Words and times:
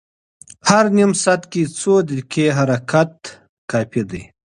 هر 0.69 0.85
نیم 0.97 1.11
ساعت 1.23 1.43
کې 1.51 1.61
څو 1.79 1.93
دقیقې 2.07 2.45
حرکت 2.57 3.13
کافي 3.71 4.01
دی. 4.09 4.23